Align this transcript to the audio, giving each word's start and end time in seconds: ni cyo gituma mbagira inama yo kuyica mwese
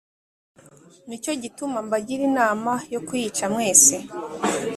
ni 1.07 1.15
cyo 1.23 1.31
gituma 1.41 1.77
mbagira 1.85 2.23
inama 2.29 2.71
yo 2.93 2.99
kuyica 3.07 3.45
mwese 3.53 3.95